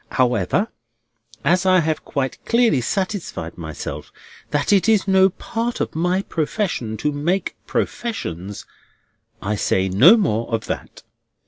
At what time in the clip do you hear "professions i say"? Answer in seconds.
7.67-9.89